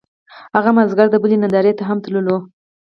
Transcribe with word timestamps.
هغه 0.55 0.69
مازیګر 0.75 1.07
د 1.11 1.15
بلۍ 1.21 1.37
نندارې 1.41 1.73
ته 1.77 1.83
هم 1.89 1.97
تللو 2.03 2.37